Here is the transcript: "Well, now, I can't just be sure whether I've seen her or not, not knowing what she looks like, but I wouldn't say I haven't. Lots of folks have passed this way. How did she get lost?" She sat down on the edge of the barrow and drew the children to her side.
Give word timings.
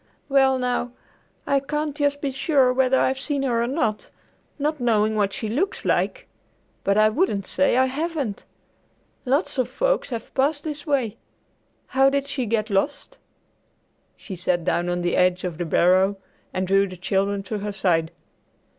"Well, 0.29 0.57
now, 0.57 0.93
I 1.45 1.59
can't 1.59 1.95
just 1.95 2.21
be 2.21 2.31
sure 2.31 2.73
whether 2.73 2.99
I've 2.99 3.19
seen 3.19 3.43
her 3.43 3.61
or 3.61 3.67
not, 3.67 4.09
not 4.57 4.79
knowing 4.79 5.15
what 5.15 5.31
she 5.31 5.47
looks 5.47 5.85
like, 5.85 6.27
but 6.83 6.97
I 6.97 7.07
wouldn't 7.07 7.45
say 7.45 7.77
I 7.77 7.85
haven't. 7.85 8.43
Lots 9.25 9.59
of 9.59 9.69
folks 9.69 10.09
have 10.09 10.33
passed 10.33 10.63
this 10.63 10.87
way. 10.87 11.17
How 11.85 12.09
did 12.09 12.25
she 12.27 12.47
get 12.47 12.71
lost?" 12.71 13.19
She 14.17 14.35
sat 14.35 14.63
down 14.65 14.89
on 14.89 15.03
the 15.03 15.15
edge 15.15 15.43
of 15.43 15.59
the 15.59 15.65
barrow 15.65 16.17
and 16.51 16.65
drew 16.65 16.87
the 16.87 16.97
children 16.97 17.43
to 17.43 17.59
her 17.59 17.71
side. 17.71 18.11